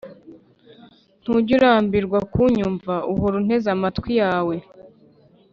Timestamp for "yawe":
4.21-4.55